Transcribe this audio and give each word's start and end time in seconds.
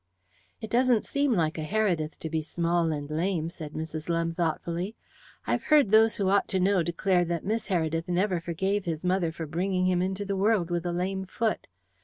"It 0.61 0.71
doesn't 0.71 1.05
seem 1.05 1.31
like 1.33 1.59
a 1.59 1.63
Heredith 1.63 2.17
to 2.21 2.29
be 2.31 2.41
small 2.41 2.91
and 2.91 3.07
lame," 3.07 3.51
said 3.51 3.73
Mrs. 3.73 4.09
Lumbe 4.09 4.35
thoughtfully. 4.35 4.95
"I've 5.45 5.65
heard 5.65 5.91
those 5.91 6.15
who 6.15 6.27
ought 6.27 6.47
to 6.47 6.59
know 6.59 6.81
declare 6.81 7.23
that 7.25 7.45
Miss 7.45 7.67
Heredith 7.67 8.07
never 8.07 8.39
forgave 8.41 8.85
his 8.85 9.05
mother 9.05 9.31
for 9.31 9.45
bringing 9.45 9.85
him 9.85 10.01
into 10.01 10.25
the 10.25 10.35
world 10.35 10.71
with 10.71 10.87
a 10.87 10.91
lame 10.91 11.27
foot. 11.27 11.67